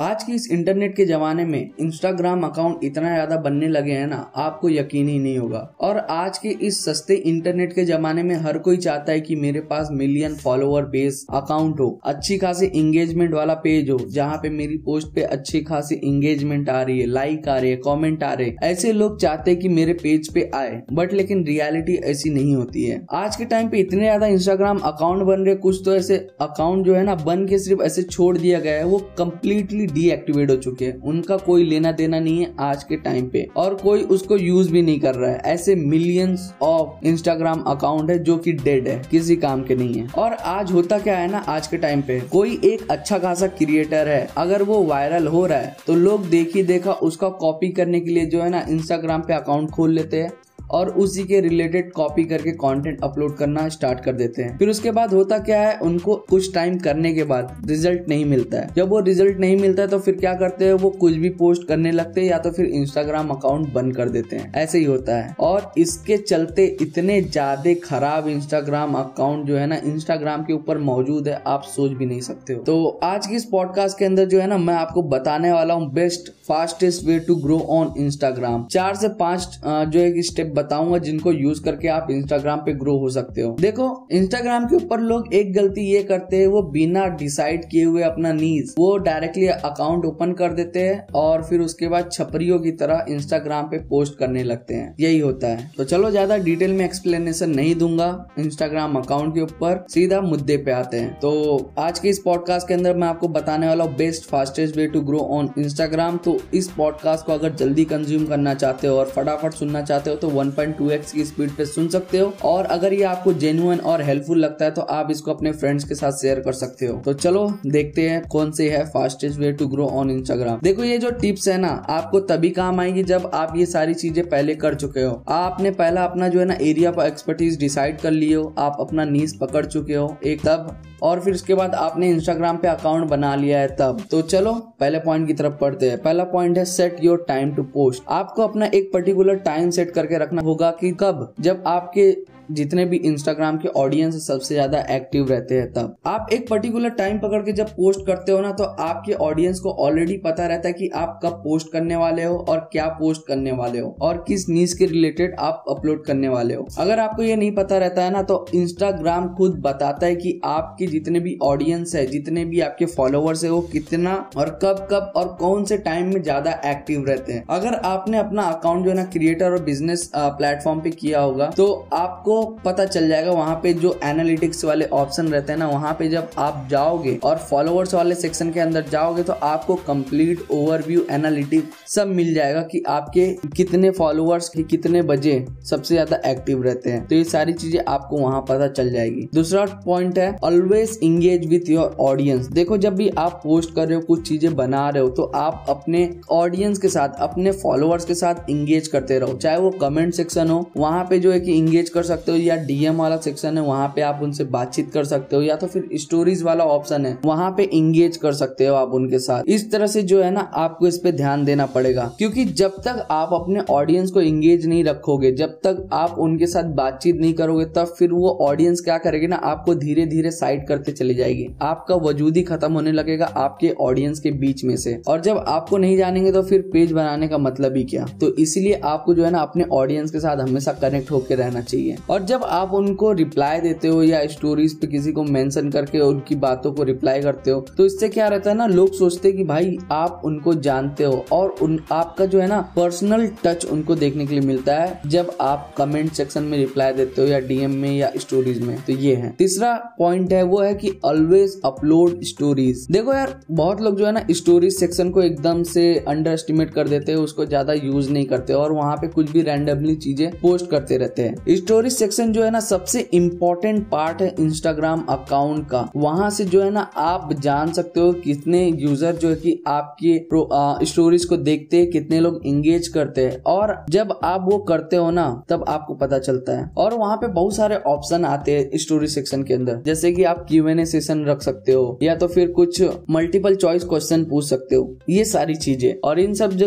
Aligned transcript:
आज 0.00 0.22
की 0.22 0.32
इस 0.32 0.46
इंटरनेट 0.52 0.94
के 0.96 1.04
जमाने 1.06 1.44
में 1.44 1.70
इंस्टाग्राम 1.80 2.42
अकाउंट 2.44 2.84
इतना 2.84 3.08
ज़्यादा 3.08 3.36
बनने 3.38 3.66
लगे 3.68 3.92
हैं 3.92 4.06
ना, 4.06 4.16
आपको 4.36 4.68
यकीन 4.68 5.08
ही 5.08 5.18
नहीं 5.18 5.38
होगा। 5.38 5.58
और 5.80 5.98
आज 6.10 6.38
के 6.38 6.48
इस 6.66 6.78
सस्ते 6.84 7.14
इंटरनेट 7.14 7.72
के 7.72 7.84
जमाने 7.84 8.22
में 8.22 8.34
हर 8.36 8.58
कोई 8.58 8.76
चाहता 8.76 9.12
है 9.12 9.20
कि 9.20 9.36
मेरे 9.36 9.60
पास 9.62 9.88
मिलियन 9.92 10.34
फॉलोअर 10.34 10.84
बेस 10.86 11.24
अकाउंट 11.32 11.80
हो, 11.80 11.88
अच्छी 12.04 12.38
खासी 12.38 12.66
इंगेजमेंट 12.68 13.34
वाला 13.34 13.54
पेज 13.56 13.90
हो, 13.90 13.98
जहाँ 14.08 14.36
पे 14.36 14.50
मेरी 14.50 14.76
पोस्ट 14.86 15.14
पे 15.14 15.22
अच्छी 15.22 15.60
खासी 15.62 15.94
इंगेजमेंट 16.04 16.70
आ 16.70 16.80
रही 16.82 16.98
है 17.00 17.06
लाइक 17.08 17.48
आ 17.48 17.58
रही 17.58 17.70
है 17.70 17.76
कॉमेंट 17.78 18.22
आ 18.22 18.32
रहे 18.32 18.46
हैं। 18.46 18.56
ऐसे 18.62 18.92
लोग 18.92 19.20
चाहते 19.20 19.50
है 19.50 19.56
की 19.56 19.68
मेरे 19.70 19.92
पेज 20.02 20.32
पे 20.34 20.48
आए 20.54 20.82
बट 20.92 21.12
लेकिन 21.12 21.44
रियालिटी 21.46 21.96
ऐसी 22.06 22.30
नहीं 22.30 22.54
होती 22.54 22.84
है। 22.84 23.00
आज 23.12 23.36
के 23.36 23.44
टाइम 23.44 23.68
पे 23.68 23.80
इतने 23.80 24.00
ज़्यादा 24.00 24.26
इंस्टाग्राम 24.28 24.78
अकाउंट 24.86 25.22
बन 25.24 25.44
रहे 25.44 25.54
कुछ 25.58 25.82
तो 25.84 25.94
ऐसे 25.96 26.16
अकाउंट 26.40 26.86
जो 26.86 26.94
है 26.94 27.04
ना, 27.04 27.14
बन 27.16 27.46
के 27.46 27.58
सिर्फ़ 27.58 27.82
ऐसे 27.82 28.02
छोड़ 28.02 28.36
दिया 28.38 28.60
गया 28.60 28.74
है, 28.74 28.84
वो 28.84 28.98
कम्प्लीटली 29.18 29.88
डीएक्टिवेट 29.92 30.50
हो 30.50 30.56
चुके 30.56 30.84
हैं। 30.84 31.00
उनका 31.02 31.36
कोई 31.36 31.64
लेना 31.64 31.92
देना 31.92 32.18
नहीं 32.20 32.38
है 32.38 32.54
आज 32.60 32.84
के 32.84 32.96
टाइम 32.96 33.28
पे। 33.28 33.46
और 33.56 33.74
कोई 33.74 34.02
उसको 34.02 34.36
यूज़ 34.36 34.70
भी 34.72 34.82
नहीं 34.82 35.00
कर 35.00 35.14
रहा 35.14 35.30
है। 35.30 35.40
ऐसे 35.44 35.74
मिलियंस 35.74 36.52
ऑफ़ 36.62 37.06
इंस्टाग्राम 37.06 37.62
अकाउंट 37.66 38.10
है 38.10 38.18
जो 38.18 38.36
कि 38.36 38.52
डेड 38.54 38.88
है। 38.88 39.00
किसी 39.10 39.36
काम 39.36 39.62
के 39.62 39.74
नहीं 39.74 39.94
है। 39.94 40.08
और 40.18 40.32
आज 40.32 40.72
होता 40.72 40.98
क्या 40.98 41.16
है 41.18 41.30
ना, 41.30 41.38
आज 41.38 41.66
के 41.66 41.76
टाइम 41.76 42.02
पे, 42.02 42.20
कोई 42.22 42.60
एक 42.64 42.86
अच्छा 42.90 43.18
खासा 43.18 43.46
क्रिएटर 43.48 44.08
है। 44.08 44.26
अगर 44.36 44.62
वो 44.62 44.82
वायरल 44.84 45.26
हो 45.26 45.46
रहा 45.46 45.58
है 45.58 45.76
तो 45.86 45.94
लोग 45.94 46.28
देखी 46.28 46.62
देखा 46.62 46.92
उसका 46.92 47.28
कॉपी 47.30 47.68
करने 47.70 48.00
के 48.00 48.10
लिए 48.10 48.26
जो 48.26 48.42
है 48.42 48.48
ना 48.50 48.64
इंस्टाग्राम 48.68 49.20
पे 49.20 49.34
अकाउंट 49.34 49.70
खोल 49.70 49.92
लेते 49.92 50.20
हैं। 50.20 50.32
और 50.70 50.88
उसी 51.00 51.24
के 51.24 51.40
रिलेटेड 51.40 51.92
कॉपी 51.92 52.24
करके 52.24 52.50
कंटेंट 52.58 53.00
अपलोड 53.04 53.36
करना 53.36 53.68
स्टार्ट 53.68 54.00
कर 54.00 54.12
देते 54.14 54.42
हैं। 54.42 54.56
फिर 54.58 54.68
उसके 54.68 54.90
बाद 54.90 55.14
होता 55.14 55.38
क्या 55.40 55.60
है, 55.60 55.76
उनको 55.80 56.16
कुछ 56.30 56.52
टाइम 56.54 56.78
करने 56.78 57.12
के 57.14 57.24
बाद 57.24 57.56
रिज़ल्ट 57.66 58.08
नहीं 58.08 58.24
मिलता 58.26 58.58
है। 58.58 58.68
जब 58.76 58.88
वो 58.88 59.00
रिज़ल्ट 59.02 59.38
नहीं 59.40 59.56
मिलता 59.58 59.82
है 59.82 59.88
तो 59.88 59.98
फिर 59.98 60.16
क्या 60.16 60.34
करते 60.36 60.64
हैं, 60.64 60.72
वो 60.74 60.90
कुछ 60.92 61.14
भी 61.14 61.30
पोस्ट 61.36 61.66
करने 61.68 61.92
लगते 61.92 62.20
हैं 62.20 62.28
या 62.28 62.38
तो 62.38 62.50
फिर 62.50 62.66
इंस्टाग्राम 62.66 63.28
अकाउंट 63.30 63.72
बंद 63.72 63.96
कर 63.96 64.08
देते 64.08 64.36
हैं। 64.36 64.52
ऐसे 64.56 64.78
ही 64.78 64.84
होता 64.84 65.16
है। 65.16 65.34
और 65.40 65.72
इसके 65.78 66.16
चलते 66.18 66.66
इतने 66.80 67.20
ज़्यादा 67.22 67.74
खराब 67.84 68.28
इंस्टाग्राम 68.28 68.94
अकाउंट 68.94 69.46
जो 69.46 69.56
है 69.56 69.66
ना 69.66 69.76
इंस्टाग्राम 69.84 70.42
के 70.44 70.52
ऊपर 70.52 70.78
मौजूद 70.80 71.28
है, 71.28 71.42
आप 71.46 71.62
सोच 71.66 71.90
भी 71.92 72.06
नहीं 72.06 72.20
सकते 72.22 72.52
हो। 72.52 72.62
तो 72.62 73.00
आज 73.04 73.26
की 73.26 73.36
इस 73.36 73.44
पॉडकास्ट 73.46 73.98
के 73.98 74.04
अंदर 74.04 74.24
जो 74.26 74.40
है 74.40 74.46
ना, 74.46 74.58
मैं 74.58 74.74
आपको 74.74 75.02
बताने 75.04 75.52
वाला 75.52 75.74
हूँ 75.74 75.92
best 75.92 76.30
fastest 76.48 77.04
way 77.06 77.18
to 77.20 77.34
grow 77.36 77.58
on 77.70 77.92
Instagram 77.98 78.66
चार 78.66 78.94
से 78.96 79.08
पाँच 79.16 79.60
जो 79.64 80.00
है 80.00 80.22
स्टेप 80.22 80.52
बताऊँगा 80.60 80.98
जिनको 81.00 81.32
यूज़ 81.32 81.62
करके 81.62 81.88
आप 81.90 82.06
इंस्टाग्राम 82.10 82.58
पे 82.60 82.72
ग्रो 82.76 82.96
हो 82.98 83.08
सकते 83.10 83.40
हो। 83.40 83.56
देखो 83.60 83.88
इंस्टाग्राम 84.12 84.66
के 84.66 84.76
ऊपर 84.76 85.00
लोग 85.02 85.34
एक 85.34 85.52
गलती 85.54 85.86
ये 85.86 86.02
करते 86.02 86.36
हैं, 86.36 86.46
वो 86.46 86.62
बिना 86.70 87.06
डिसाइड 87.16 87.68
किए 87.70 87.84
हुए 87.84 88.02
अपना 88.02 88.32
नीज 88.32 88.74
वो 88.78 88.96
डायरेक्टली 89.00 89.46
अकाउंट 89.46 90.04
ओपन 90.04 90.32
कर 90.32 90.52
देते 90.52 90.80
हैं 90.80 91.06
और 91.16 91.42
फिर 91.44 91.60
उसके 91.60 91.88
बाद 91.88 92.10
छपरियों 92.12 92.58
की 92.60 92.70
तरह 92.80 93.04
इंस्टाग्राम 93.08 93.66
पे 93.66 93.78
पोस्ट 93.88 94.18
करने 94.18 94.42
लगते 94.44 94.74
हैं। 94.74 94.94
यही 95.00 95.18
होता 95.18 95.48
है। 95.48 95.70
तो 95.76 95.84
चलो, 95.84 96.10
ज़्यादा 96.10 96.36
डिटेल 96.38 96.72
में 96.72 96.84
एक्सप्लेनेशन 96.84 97.50
नहीं 97.50 97.74
दूँगा। 97.74 98.08
इंस्टाग्राम 98.38 98.96
अकाउंट 98.96 99.34
के 99.34 99.40
ऊपर 99.40 99.84
सीधा 99.90 100.20
मुद्दे 100.20 100.56
पे 100.56 100.70
आते 100.72 100.96
हैं। 100.96 101.12
तो 101.20 101.72
आज 101.78 101.98
के 101.98 102.08
इस 102.08 102.18
पॉडकास्ट 102.18 102.68
के 102.68 102.74
अंदर 102.74 102.96
मैं 102.96 103.08
आपको 103.08 103.28
बताने 103.30 103.66
वाला 103.66 103.84
हूँ 103.84 103.96
best 103.96 104.24
fastest 104.24 104.76
way 104.76 104.86
to 104.86 105.00
grow 105.00 105.18
on 105.30 105.50
Instagram 105.58 106.16
तो 106.16 106.36
इस 106.54 106.68
पॉडकास्ट 106.70 107.26
को 107.26 107.32
अगर 107.32 107.54
जल्दी 107.54 107.84
कंज्यूम 107.84 108.26
करना 108.26 108.54
चाहते 108.54 108.88
हो 108.88 108.96
और 108.98 109.06
फटाफट 109.06 109.54
सुनना 109.54 109.82
चाहते 109.82 110.10
हो 110.10 110.16
तो 110.16 110.28
1.2x 110.50 111.12
की 111.12 111.24
स्पीड 111.24 111.50
पे 111.50 111.64
सुन 111.66 111.88
सकते 111.88 112.18
हो। 112.18 112.32
और 112.44 112.64
अगर 112.66 112.92
ये 112.92 113.02
आपको 113.04 113.32
जेन्युइन 113.34 113.80
और 113.80 114.02
हेल्पफुल 114.02 114.38
लगता 114.38 114.64
है 114.64 114.70
तो 114.70 114.82
आप 114.82 115.10
इसको 115.10 115.30
अपने 115.30 115.52
फ्रेंड्स 115.52 115.84
के 115.84 115.94
साथ 115.94 116.12
शेयर 116.12 116.40
कर 116.40 116.52
सकते 116.52 116.86
हो। 116.86 117.00
तो 117.04 117.12
चलो, 117.14 117.46
देखते 117.66 118.08
हैं 118.08 118.22
कौन 118.28 118.50
से 118.52 118.68
है 118.70 118.84
fastest 118.86 119.38
way 119.38 119.52
to 119.52 119.66
grow 119.68 119.86
on 119.88 120.10
Instagram 120.10 120.60
देखो, 120.62 120.84
ये 120.84 120.98
जो 120.98 121.10
टिप्स 121.12 121.48
है 121.48 121.58
ना, 121.58 121.68
आपको 121.90 122.20
तभी 122.22 122.50
काम 122.50 122.80
आएगी 122.80 123.02
जब 123.04 123.30
आप 123.34 123.56
ये 123.56 123.66
सारी 123.68 123.94
चीज़ें 123.94 124.28
पहले 124.28 124.54
कर 124.56 124.74
चुके 124.74 125.00
हो। 125.00 125.22
आपने 125.30 125.70
पहला 125.72 126.04
अपना 126.04 126.28
जो 126.28 126.40
है 126.40 126.44
ना 126.44 126.54
एरिया 126.62 126.90
पर 126.90 127.06
एक्सपर्टीज 127.06 127.58
डिसाइड 127.60 128.00
कर 128.00 128.10
लिए 128.10 128.34
हो, 128.34 128.54
आप 128.58 128.76
अपना 128.80 129.04
नीस 129.06 129.36
पकड़ 129.40 129.66
चुके 129.66 129.94
हो। 129.94 130.16
एक 130.26 130.40
तब 130.40 130.76
और 131.02 131.20
फिर 131.20 131.34
उसके 131.34 131.54
बाद 131.54 131.74
आपने 131.74 132.08
इंस्टाग्राम 132.08 132.56
पे 132.56 132.68
अकाउंट 132.68 133.08
बना 133.08 133.34
लिया 133.34 133.60
है 133.60 133.76
तब। 133.76 134.02
तो 134.10 134.22
चलो, 134.22 134.54
पहले 134.80 134.98
पॉइंट 134.98 135.26
की 135.26 135.34
तरफ़ 135.34 135.52
पढ़ते 135.52 135.90
हैं। 135.90 136.02
पहला 136.02 136.24
पॉइंट 136.24 136.58
है 136.58 136.64
set 136.64 136.96
your 137.04 137.24
time 137.28 137.54
to 137.54 137.62
post 137.62 138.02
आपको 138.08 138.42
अपना 138.42 138.66
एक 138.66 138.90
पर्टिकुलर 138.92 139.34
टाइम 139.34 139.70
सेट 139.70 139.90
करके 139.90 140.18
रखना 140.18 140.42
होगा 140.42 140.70
कि 140.70 140.90
कब? 140.92 141.32
जब 141.40 141.64
आपके 141.66 142.39
जितने 142.52 142.84
भी 142.84 142.96
इंस्टाग्राम 143.04 143.58
के 143.58 143.68
ऑडियंस 143.78 144.26
सबसे 144.26 144.54
ज़्यादा 144.54 144.78
एक्टिव 144.90 145.28
रहते 145.28 145.54
हैं 145.54 145.72
तब। 145.72 145.96
आप 146.06 146.28
एक 146.32 146.48
पर्टिकुलर 146.48 146.90
टाइम 146.96 147.18
पकड़ 147.18 147.42
के 147.42 147.52
जब 147.52 147.68
पोस्ट 147.72 148.06
करते 148.06 148.32
हो 148.32 148.40
ना 148.40 148.50
तो 148.52 148.64
आपके 148.80 149.12
ऑडियंस 149.22 149.60
को 149.60 149.72
ऑलरेडी 149.80 150.16
पता 150.20 150.46
रहता 150.46 150.68
है 150.68 150.74
कि 150.74 150.88
आप 150.96 151.18
कब 151.22 151.40
पोस्ट 151.44 151.72
करने 151.72 151.96
वाले 151.96 152.24
हो 152.24 152.36
और 152.48 152.68
क्या 152.72 152.86
पोस्ट 152.98 153.26
करने 153.26 153.52
वाले 153.54 153.78
हो 153.78 153.96
और 154.02 154.24
किस 154.28 154.48
न्यूज़ 154.50 154.76
के 154.78 154.86
रिलेटेड 154.86 155.34
आप 155.40 155.64
अपलोड 155.70 156.04
करने 156.04 156.28
वाले 156.28 156.54
हो। 156.54 156.66
अगर 156.78 157.00
आपको 157.00 157.22
ये 157.22 157.36
नहीं 157.36 157.54
पता 157.54 157.78
रहता 157.78 158.04
है 158.04 158.10
ना 158.10 158.22
तो 158.24 158.44
इंस्टाग्राम 158.54 159.28
खुद 159.34 159.58
बताता 159.62 160.06
है 160.06 160.14
कि 160.16 160.40
आपके 160.46 160.86
जितने 160.88 161.20
भी 161.20 161.36
ऑडियंस 161.42 161.94
है, 161.94 162.04
जितने 162.06 162.44
भी 162.44 162.60
आपके 162.60 162.86
फॉलोअर्स 162.88 163.44
है, 163.44 163.50
वो 163.50 163.60
कितना 163.62 164.14
और 164.36 164.48
कब 164.62 164.86
कब 164.90 165.12
और 165.16 165.28
कौन 165.40 165.64
से 165.64 165.76
टाइम 165.80 166.12
में 166.14 166.22
ज़्यादा 166.22 166.50
एक्टिव 166.66 167.04
रहते 167.04 167.32
हैं। 167.32 167.44
अगर 167.50 167.74
आपने 167.86 168.18
अपना 168.18 168.42
अकाउंट 168.50 168.84
जो 168.84 168.90
है 168.90 168.96
ना 168.96 169.04
क्रिएटर 169.10 169.50
और 169.50 169.62
बिज़नेस 169.64 170.10
प्लेटफॉर्म 170.16 170.80
पे 170.80 170.90
किया 170.92 171.20
होगा 171.20 171.46
तो 171.56 171.66
आपको 171.94 172.39
पता 172.64 172.84
चल 172.86 173.08
जाएगा 173.08 173.30
वहाँ 173.32 173.54
पे 173.62 173.72
जो 173.74 173.98
एनालिटिक्स 174.04 174.64
वाले 174.64 174.84
ऑप्शन 174.94 175.28
रहते 175.28 175.52
हैं 175.52 175.58
ना, 175.58 175.68
वहाँ 175.68 175.92
पे 175.98 176.08
जब 176.08 176.30
आप 176.38 176.66
जाओगे 176.70 177.18
और 177.24 177.38
फॉलोअर्स 177.40 177.94
वाले 177.94 178.14
सेक्शन 178.14 178.50
के 178.50 178.60
अंदर 178.60 178.88
जाओगे 178.90 179.22
तो 179.22 179.32
आपको 179.32 179.74
कंप्लीट 179.86 180.46
ओवरव्यू 180.50 181.04
एनालिटिक्स 181.10 181.94
सब 181.94 182.08
मिल 182.08 182.32
जाएगा 182.34 182.62
कि 182.62 182.82
आपके 182.88 183.26
कितने 183.56 183.90
फॉलोअर्स 183.92 184.48
कितने 184.60 185.02
बजे 185.04 185.44
सबसे 185.70 185.94
ज़्यादा 185.94 186.20
एक्टिव 186.26 186.62
रहते 186.62 186.90
हैं। 186.90 187.06
तो 187.06 187.14
ये 187.14 187.24
सारी 187.26 187.52
चीज़ें 187.52 187.80
आपको 187.88 188.18
वहाँ 188.18 188.40
पता 188.48 188.68
चल 188.68 188.90
जाएगी। 188.92 189.28
दूसरा 189.34 189.64
पॉइंट 189.84 190.18
है 190.18 190.34
always 190.44 190.98
engage 191.02 191.46
with 191.48 191.68
your 191.70 191.96
audience 192.00 192.46
देखो, 192.48 192.76
जब 192.78 192.94
भी 192.94 193.08
आप 193.10 193.40
पोस्ट 193.44 193.74
कर 193.74 193.86
रहे 193.88 193.96
हो, 193.96 194.02
कुछ 194.02 194.28
चीज़ें 194.28 194.54
बना 194.56 194.88
रहे 194.88 195.02
हो 195.02 195.08
तो 195.10 195.22
आप 195.36 195.64
अपने 195.68 196.08
ऑडियंस 196.32 196.78
के 196.78 196.88
साथ, 196.88 197.08
अपने 197.20 197.52
फॉलोअर्स 197.52 198.04
के 198.04 198.14
साथ 198.14 198.50
इंगेज 198.50 198.88
करते 198.88 199.18
रहो। 199.18 199.34
चाहे 199.34 199.58
वो 199.58 199.70
कमेंट 199.80 200.14
सेक्शन 200.14 200.50
हो, 200.50 200.70
वहाँ 200.76 201.04
पे 201.04 201.18
जो 201.18 201.32
है 201.32 201.40
कि 201.40 201.52
इंगेज 201.52 201.90
कर 201.90 202.02
सकते 202.04 202.29
हो 202.30 202.36
या 202.36 202.56
डीएम 202.64 202.96
वाला 202.96 203.16
सेक्शन 203.18 203.58
है, 203.58 203.62
वहाँ 203.64 203.88
पे 203.96 204.00
आप 204.02 204.20
उनसे 204.22 204.44
बातचीत 204.46 204.90
कर 204.92 205.04
सकते 205.04 205.36
हो 205.36 205.42
या 205.42 205.56
तो 205.56 205.66
फिर 205.66 205.88
स्टोरीज 205.94 206.42
वाला 206.42 206.64
ऑप्शन 206.66 207.06
है, 207.06 207.16
वहाँ 207.24 207.50
पे 207.50 207.62
इंगेज 207.64 208.16
कर 208.16 208.32
सकते 208.34 208.66
हो 208.66 208.74
आप 208.74 208.94
उनके 208.94 209.18
साथ। 209.18 209.48
इस 209.48 209.70
तरह 209.72 209.86
से 209.86 210.02
जो 210.02 210.22
है 210.22 210.30
ना, 210.30 210.40
आपको 210.40 210.86
इस 210.86 210.98
पे 210.98 211.12
ध्यान 211.12 211.44
देना 211.44 211.66
पड़ेगा। 211.66 212.10
क्योंकि 212.18 212.44
जब 212.44 212.76
तक 212.78 213.06
आप 213.10 213.30
अपने 213.32 213.60
ऑडियंस 213.70 214.10
को 214.10 214.20
इंगेज 214.20 214.66
नहीं 214.66 214.84
रखोगे, 214.84 215.32
जब 215.32 215.58
तक 215.64 215.88
आप 215.92 216.18
उनके 216.18 216.46
साथ 216.46 216.72
बातचीत 216.74 217.16
नहीं 217.16 217.32
करोगे, 217.34 217.64
तब 217.66 217.94
फिर 217.98 218.12
वो 218.12 218.30
ऑडियंस 218.42 218.80
क्या 218.80 218.98
करेगी 218.98 219.26
ना, 219.26 219.36
आपको 219.36 219.74
धीरे 219.74 220.06
धीरे 220.06 220.30
साइड 220.30 220.66
करते 220.68 220.92
चली 220.92 221.14
जाएगी। 221.14 221.46
आपका 221.62 221.94
वजूद 222.00 222.36
ही 222.36 222.42
खत्म 222.42 222.72
होने 222.72 222.92
लगेगा 222.92 223.26
आपके 223.36 223.70
ऑडियंस 223.80 224.20
के 224.20 224.30
बीच 224.32 224.64
में 224.64 224.76
से। 224.76 225.00
और 225.08 225.20
जब 225.20 225.44
आपको 225.48 225.78
नहीं 225.78 225.96
जानेंगे 225.96 226.32
तो 226.32 226.42
फिर 226.42 226.60
पेज 226.72 226.92
बनाने 226.92 227.28
का 227.28 227.38
मतलब 227.38 227.76
ही 227.76 227.84
क्या? 227.84 228.04
तो 228.20 228.34
इसलिए 228.36 228.80
आपको 228.84 229.14
जो 229.14 229.24
है 229.24 229.30
ना, 229.30 229.38
अपने 229.40 229.64
ऑडियंस 229.72 230.10
के 230.10 230.20
साथ 230.20 230.36
हमेशा 230.38 230.72
कनेक्ट 230.72 231.10
होकर 231.10 231.36
रहना 231.36 231.60
चाहिए। 231.62 231.96
और 232.10 232.24
जब 232.24 232.44
आप 232.44 232.72
उनको 232.74 233.12
रिप्लाई 233.12 233.60
देते 233.60 233.88
हो 233.88 234.02
या 234.02 234.24
स्टोरीज 234.28 234.74
पे 234.80 234.86
किसी 234.86 235.12
को 235.12 235.22
मेंशन 235.24 235.70
करके 235.70 236.00
उनकी 236.00 236.34
बातों 236.36 236.72
को 236.72 236.82
रिप्लाई 236.84 237.20
करते 237.22 237.50
हो 237.50 237.60
तो 237.76 237.84
इससे 237.86 238.08
क्या 238.08 238.28
रहता 238.28 238.50
है 238.50 238.56
ना, 238.56 238.66
लोग 238.66 238.92
सोचते 238.94 239.28
हैं 239.28 239.36
कि 239.36 239.44
भाई, 239.44 239.76
आप 239.92 240.20
उनको 240.24 240.54
जानते 240.56 241.04
हो 241.04 241.24
और 241.32 241.54
उन, 241.62 241.78
आपका 241.92 242.24
जो 242.26 242.40
है 242.40 242.46
ना 242.48 242.60
पर्सनल 242.76 243.26
टच 243.44 243.64
उनको 243.66 243.94
देखने 243.94 244.26
के 244.26 244.34
लिए 244.34 244.46
मिलता 244.46 244.74
है 244.74 245.00
जब 245.06 245.30
आप 245.40 245.72
कमेंट 245.76 246.12
सेक्शन 246.12 246.42
में 246.42 246.56
रिप्लाई 246.58 246.92
देते 246.92 247.22
हो 247.22 247.28
या 247.28 247.38
डीएम 247.40 247.74
में 247.76 247.90
या 247.90 248.10
स्टोरीज 248.16 248.60
में। 248.62 248.76
तो 248.84 248.92
ये 248.92 249.14
है। 249.14 249.30
तीसरा 249.38 249.74
पॉइंट 249.98 250.32
है 250.32 250.42
वो 250.42 250.60
है 250.60 250.74
कि 250.74 250.92
ऑलवेज 251.04 251.60
अपलोड 251.64 252.18
स्टोरीज 252.24 252.86
देखो 252.90 253.14
यार, 253.14 253.38
बहुत 253.50 253.80
लोग 253.80 253.96
जो 253.98 254.06
है 254.06 254.12
ना 254.12 254.24
स्टोरीज 254.32 254.78
सेक्शन 254.78 255.10
को 255.10 255.22
एकदम 255.22 255.62
से 255.64 255.82
अंडर 256.08 256.30
एस्टिमेट 256.32 256.74
कर 256.74 256.88
देते 256.88 257.12
हैं, 257.12 257.18
उसको 257.20 257.46
ज़्यादा 257.46 257.72
यूज़ 257.74 258.10
नहीं 258.10 258.24
करते 258.26 258.52
और 258.54 258.72
वहाँ 258.72 258.96
पे 258.96 259.08
कुछ 259.08 259.30
भी 259.30 259.42
रैंडमली 259.42 259.94
चीज़ें 259.96 260.30
पोस्ट 260.40 260.70
करते 260.70 260.96
रहते 260.96 261.22
हैं। 261.22 261.56
स्टोरीज 261.56 261.98
सेक्शन 262.00 262.32
जो 262.32 262.42
है 262.42 262.50
ना, 262.50 262.60
सबसे 262.60 263.00
इम्पोर्टेंट 263.14 263.88
पार्ट 263.90 264.22
है 264.22 264.34
इंस्टाग्राम 264.40 265.04
अकाउंट 265.10 265.68
का। 265.68 265.88
वहाँ 265.96 266.30
से 266.30 266.44
जो 266.46 266.62
है 266.62 266.70
ना, 266.70 266.80
आप 266.96 267.32
जान 267.40 267.72
सकते 267.72 268.00
हो 268.00 268.12
कितने 268.14 268.64
यूज़र 268.68 269.16
जो 269.16 269.28
है 269.28 269.34
कि 269.36 269.62
आपके 269.68 270.86
स्टोरीज 270.86 271.24
को 271.24 271.36
देखते 271.38 271.76
हैं, 271.76 271.90
कितने 271.90 272.20
लोग 272.20 272.40
इंगेज 272.46 272.88
करते 272.88 273.24
हैं। 273.26 273.42
और 273.46 273.74
जब 273.90 274.18
आप 274.24 274.44
वो 274.44 274.58
करते 274.68 274.96
हो 274.96 275.10
ना, 275.10 275.26
तब 275.48 275.64
आपको 275.68 275.94
पता 275.96 276.18
चलता 276.20 276.58
है। 276.58 276.70
और 276.78 276.94
वहाँ 276.94 277.16
पे 277.16 277.28
बहुत 277.30 277.56
सारे 277.56 277.76
ऑप्शन 277.86 278.24
आते 278.24 278.52
हैं 278.52 278.78
स्टोरी 278.78 279.06
सेक्शन 279.08 279.42
के 279.42 279.54
अंदर। 279.54 279.82
जैसे 279.86 280.12
कि 280.12 280.24
आप 280.24 280.44
क्यू 280.48 280.68
एन 280.68 280.80
ए 280.80 280.84
सेशन 280.86 281.24
रख 281.24 281.42
सकते 281.42 281.72
हो, 281.72 281.98
या 282.02 282.14
तो 282.14 282.28
फिर 282.28 282.50
कुछ 282.52 282.82
मल्टीपल 283.10 283.54
चॉइस 283.56 283.84
क्वेश्चन 283.84 284.24
पूछ 284.24 284.44
सकते 284.44 284.76
हो। 284.76 284.96
ये 285.10 285.24
सारी 285.26 285.54
चीज़ें। 285.56 285.94
और 286.04 286.20
इन 286.20 286.34
सब 286.34 286.58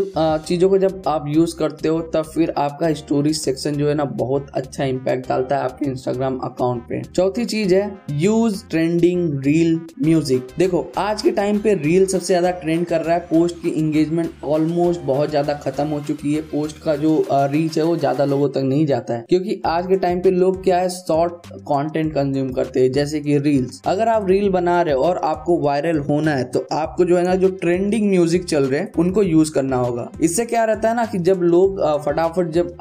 चीज़ों 0.48 0.70
को 0.70 0.78
जब 0.78 1.02
आप 1.08 1.26
यूज़ 1.28 1.56
करते 1.58 1.90
हो, 1.90 2.00
तब 2.14 2.24
फिर 2.26 2.54
आपका 2.58 2.92
स्टोरी 2.96 3.34
सेक्शन 3.36 3.76
जो 3.76 3.88
है 3.88 3.94
ना, 3.96 4.06
बहुत 4.06 4.50
अच्छा 4.56 4.84
इम्पैक्ट 4.86 5.23
डालता 5.28 5.58
है 5.58 5.64
आपके 5.64 5.86
इंस्टाग्राम 5.86 6.38
अकाउंट 6.44 6.82
पे। 6.84 7.02
चौथी 7.06 7.46
चीज़ 7.46 7.74
है 7.76 7.84
यूज़ 8.14 8.64
ट्रेंडिंग 8.70 9.40
रील 9.46 9.80
म्यूज़िक 10.04 10.48
देखो, 10.60 10.86
आज 10.98 11.22
के 11.22 11.32
टाइम 11.34 11.60
पे 11.60 11.74
रील 11.76 12.06
सबसे 12.06 12.26
ज़्यादा 12.26 12.52
ट्रेंड 12.54 12.86
कर 12.86 13.02
रहा 13.02 13.16
है। 13.16 13.26
पोस्ट 13.30 13.62
की 13.62 13.70
इंगेजमेंट 13.72 14.44
ऑलमोस्ट 14.46 15.02
बहुत 15.04 15.30
ज़्यादा 15.30 15.54
खत्म 15.56 15.88
हो 15.88 16.00
चुकी 16.02 16.34
है। 16.34 16.42
पोस्ट 16.44 16.82
का 16.84 16.96
जो 16.98 17.14
रीच 17.32 17.78
है 17.78 17.84
वो 17.84 17.96
ज़्यादा 17.98 18.26
लोगों 18.26 18.50
तक 18.50 18.62
नहीं 18.64 18.86
जाता 18.86 19.14
है। 19.14 19.26
क्योंकि 19.30 19.62
आज 19.68 19.88
के 19.88 19.96
टाइम 19.98 20.20
पे 20.22 20.32
लोग 20.32 20.64
क्या 20.64 20.78
है 20.78 20.90
शॉर्ट 20.92 21.48
कंटेंट 21.64 22.14
कंज्यूम 22.14 22.52
करते 22.54 22.82
हैं, 22.82 22.92
जैसे 22.92 23.20
कि 23.22 23.38
रील्स 23.40 23.82
अगर 23.88 24.08
आप 24.08 24.28
रील 24.30 24.50
बना 24.52 24.82
रहे 24.82 24.94
हो 24.94 25.04
और 25.04 25.18
आपको 25.26 25.60
वायरल 25.60 26.00
होना 26.02 26.32
है 26.32 26.44
तो 26.46 26.66
आपको 26.74 27.06
जो 27.06 27.18
है 27.18 27.24
ना, 27.24 27.36
जो 27.36 27.50
ट्रेंडिंग 27.58 28.10
म्यूज़िक 28.10 28.44
चल 28.46 28.64
रहे 28.64 28.80
हैं, 28.80 28.92
उनको 29.00 29.24
यूज़ 29.24 29.52
करना 29.54 29.78
होगा। 29.78 30.10
इससे 30.22 30.46
क्या 30.46 30.64
रहता 30.66 30.90
है 30.90 30.96
ना 30.96 31.06
कि 31.06 31.18
जब 31.22 31.42
लोग 31.44 31.82
फटाफट 32.06 32.50
जब 32.52 32.76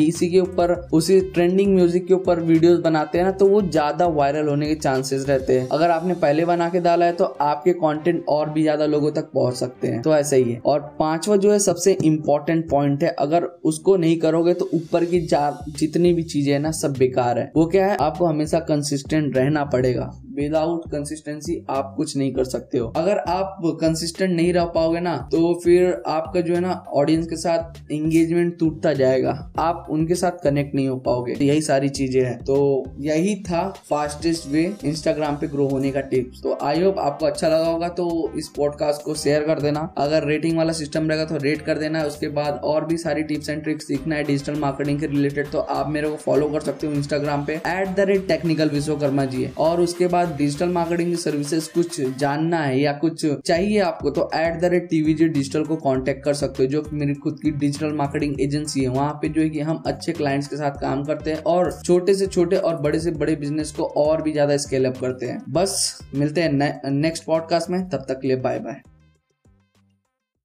इसी 0.00 0.28
के 0.30 0.40
ऊपर, 0.40 0.72
उसी 0.92 1.20
ट्रेंडिंग 1.24 1.74
म्यूज़िक 1.84 2.06
के 2.06 2.14
ऊपर 2.14 2.40
वीडियोस 2.42 2.78
बनाते 2.80 3.18
हैं 3.18 3.24
ना 3.24 3.30
तो 3.32 3.46
वो 3.46 3.60
ज़्यादा 3.62 4.06
वायरल 4.08 4.46
होने 4.48 4.66
के 4.66 4.74
चांसेस 4.74 5.24
रहते 5.28 5.58
हैं। 5.60 5.68
अगर 5.68 5.90
आपने 5.90 6.14
पहले 6.16 6.44
बना 6.44 6.68
के 6.68 6.80
डाला 6.80 7.06
है 7.06 7.12
तो 7.12 7.24
आपके 7.24 7.72
कंटेंट 7.74 8.24
और 8.28 8.50
भी 8.50 8.62
ज़्यादा 8.62 8.86
लोगों 8.86 9.10
तक 9.12 9.30
पहुँच 9.34 9.54
सकते 9.54 9.88
हैं। 9.88 10.00
तो 10.02 10.14
ऐसा 10.14 10.36
ही 10.36 10.52
है। 10.52 10.60
और 10.66 10.80
पांचवा 10.98 11.36
जो 11.36 11.52
है, 11.52 11.58
सबसे 11.58 11.96
इम्पोर्टेंट 12.04 12.68
पॉइंट 12.70 13.02
है, 13.04 13.10
अगर 13.10 13.44
उसको 13.64 13.96
नहीं 13.96 14.18
करोगे 14.18 14.54
तो 14.54 14.68
ऊपर 14.74 15.04
की 15.04 15.20
जितनी 15.24 16.12
भी 16.12 16.22
चीज़ें 16.24 16.52
है 16.52 16.58
ना, 16.58 16.70
सब 16.72 16.96
बेकार 16.98 17.38
है। 17.38 17.50
वो 17.56 17.66
क्या 17.66 17.86
है? 17.86 17.96
आपको 17.98 18.26
हमेशा 18.26 18.58
कंसिस्टेंट 18.62 19.36
रहना 19.36 19.64
पड़ेगा। 19.66 20.10
विदाउट 20.34 20.88
कंसिस्टेंसी 20.90 21.56
आप 21.70 21.94
कुछ 21.96 22.16
नहीं 22.16 22.32
कर 22.34 22.44
सकते 22.46 22.78
हो। 22.78 22.86
अगर 22.96 23.18
आप 23.28 23.60
कंसिस्टेंट 23.80 24.30
नहीं 24.32 24.52
रह 24.52 24.64
पाओगे 24.74 25.00
ना 25.00 25.16
तो 25.32 25.52
फिर 25.64 26.02
आपका 26.08 26.40
जो 26.40 26.54
है 26.54 26.60
ना 26.60 26.72
ऑडियंस 26.94 27.26
के 27.26 27.36
साथ 27.36 27.92
एंगेजमेंट 27.92 28.58
टूटता 28.58 28.92
जाएगा। 28.94 29.30
आप 29.58 29.86
उनके 29.90 30.14
साथ 30.14 30.42
कनेक्ट 30.44 30.74
नहीं 30.74 30.88
हो 30.88 30.96
पाओगे। 31.00 31.34
तो 31.34 31.44
यही 31.44 31.62
सारी 31.62 31.88
चीज़ें 31.90 32.22
हैं। 32.22 32.38
तो 32.40 32.56
यही 33.00 33.34
था 33.42 33.62
फास्टेस्ट 33.90 34.46
वे 34.48 34.62
इंस्टाग्राम 34.84 35.36
पे 35.36 35.46
ग्रो 35.48 35.66
होने 35.68 35.90
का 35.92 36.00
टिप्स 36.02 36.42
तो 36.42 36.56
आई 36.62 36.82
होप 36.82 36.98
आपको 37.00 37.26
अच्छा 37.26 37.48
लगा 37.48 37.66
होगा 37.66 37.88
तो 37.90 38.08
इस 38.38 38.48
पॉडकास्ट 38.56 39.04
को 39.04 39.14
शेयर 39.16 39.44
कर 39.44 39.60
देना। 39.60 39.80
अगर 39.98 40.26
रेटिंग 40.26 40.56
वाला 40.58 40.72
सिस्टम 40.74 41.08
रहेगा 41.08 41.24
तो 41.24 41.36
रेट 41.38 41.62
कर 41.62 41.78
देना। 41.78 42.02
उसके 42.04 42.28
बाद 42.30 42.60
और 42.64 42.84
भी 42.84 42.96
सारी 42.98 43.22
टिप्स 43.24 43.48
एंड 43.48 43.62
ट्रिक्स 43.62 43.86
सीखना 43.86 44.16
है 44.16 44.24
डिजिटल 44.24 44.58
मार्केटिंग 44.60 45.00
के 45.00 45.06
रिलेटेड 45.06 45.50
तो 45.50 45.58
आप 45.58 45.88
मेरे 45.90 46.08
को 46.08 46.16
फॉलो 46.16 46.48
कर 46.48 46.60
सकते 46.62 46.86
हो 46.86 46.92
इंस्टाग्राम 46.92 47.44
पे। 47.44 47.54
At 47.54 47.94
the 47.96 48.06
rate 48.08 48.26
technical 48.28 48.70
Vishwakarma 48.70 49.24
ji 49.26 49.48
और 49.58 49.80
उसके 49.80 50.06
बाद 50.06 50.23
बाद 50.24 50.36
डिजिटल 50.36 50.68
मार्केटिंग 50.70 51.10
की 51.10 51.16
सर्विसेज़ 51.16 51.68
कुछ 51.74 52.00
जानना 52.18 52.58
है 52.58 52.78
या 52.80 52.92
कुछ 52.94 53.24
चाहिए 53.26 53.78
आपको 53.82 54.10
तो 54.10 54.28
at 54.34 54.60
the 54.60 54.70
rate 54.72 54.88
TVG 54.90 55.28
digital 55.28 55.64
को 55.64 55.76
कॉन्टेक्ट 55.78 56.24
कर 56.24 56.34
सकते 56.34 56.62
हो 56.62 56.68
जो 56.70 56.84
मेरी 56.92 57.14
खुद 57.24 57.38
की 57.42 57.50
डिजिटल 57.50 57.92
मार्केटिंग 57.94 58.40
एजेंसी 58.40 58.80
है। 58.80 58.88
वहाँ 58.88 59.12
पे 59.22 59.28
जो 59.28 59.42
है 59.42 59.48
कि 59.50 59.60
हम 59.60 59.82
अच्छे 59.86 60.12
क्लाइंट्स 60.12 60.48
के 60.48 60.56
साथ 60.56 60.80
काम 60.80 61.04
करते 61.04 61.32
हैं 61.32 61.42
और 61.46 61.70
छोटे 61.84 62.14
से 62.14 62.26
छोटे 62.28 62.56
और 62.58 62.80
बड़े 62.82 63.00
से 63.00 63.10
बड़े 63.12 63.36
बिज़नेस 63.36 63.72
को 63.72 63.84
और 63.98 64.22
भी 64.22 64.32
ज़्यादा 64.32 64.56
स्केल 64.58 64.84
अप 64.84 64.98
करते 65.00 65.26
हैं। 65.26 65.42
बस 65.50 65.98
मिलते 66.14 66.40
हैं 66.40 66.52
ने, 66.52 66.72
नेक्स्ट 66.86 67.24
पॉडकास्ट 67.24 67.70
में 67.70 67.88
तब 67.88 68.04
तक 68.08 68.20
के 68.20 68.28
लिए 68.28 68.36
बाय 68.38 68.58
बाय 68.58 68.93